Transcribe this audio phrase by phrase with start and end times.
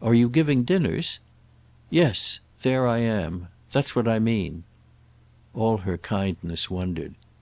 [0.00, 1.18] "Are you giving dinners?"
[1.90, 3.48] "Yes—there I am.
[3.72, 4.64] That's what I mean."
[5.52, 7.14] All her kindness wondered.